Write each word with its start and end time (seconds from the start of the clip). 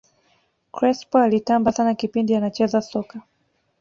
crespo 0.73 1.17
alitamba 1.19 1.71
sana 1.71 1.95
kipindi 1.95 2.35
anacheza 2.35 2.81
soka 2.81 3.21